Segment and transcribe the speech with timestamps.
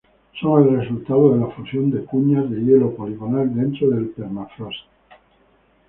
[0.39, 4.85] Son el resultado de la fusión de cuñas de hielo poligonal dentro del permafrost.